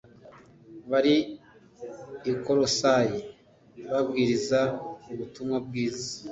[0.91, 1.15] bari
[2.31, 3.19] i Kolosayi
[3.91, 4.59] babwiriza
[5.11, 6.09] ubutumwa bwiza